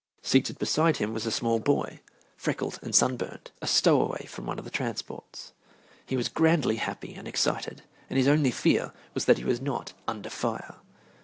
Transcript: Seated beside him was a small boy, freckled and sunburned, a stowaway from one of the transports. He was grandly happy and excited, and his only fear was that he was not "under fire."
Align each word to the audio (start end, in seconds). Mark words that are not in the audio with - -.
Seated 0.23 0.57
beside 0.57 0.97
him 0.97 1.13
was 1.13 1.27
a 1.27 1.31
small 1.31 1.59
boy, 1.59 1.99
freckled 2.35 2.79
and 2.81 2.95
sunburned, 2.95 3.51
a 3.61 3.67
stowaway 3.67 4.25
from 4.25 4.47
one 4.47 4.57
of 4.57 4.65
the 4.65 4.71
transports. 4.71 5.53
He 6.07 6.17
was 6.17 6.27
grandly 6.27 6.77
happy 6.77 7.13
and 7.13 7.27
excited, 7.27 7.83
and 8.09 8.17
his 8.17 8.27
only 8.27 8.49
fear 8.49 8.93
was 9.13 9.25
that 9.25 9.37
he 9.37 9.43
was 9.45 9.61
not 9.61 9.93
"under 10.07 10.31
fire." 10.31 10.77